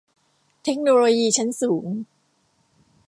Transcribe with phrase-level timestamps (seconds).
[0.63, 1.87] เทคโนโลยีชั้นสูง